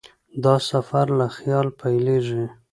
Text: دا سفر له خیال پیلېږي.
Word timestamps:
دا 0.43 0.55
سفر 0.69 1.05
له 1.19 1.27
خیال 1.37 1.67
پیلېږي. 1.79 2.43